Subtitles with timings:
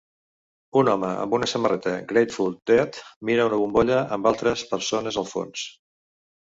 [0.79, 2.99] Un home amb una samarreta Grateful Dead
[3.31, 5.71] mira una bombolla amb altres persones al fons.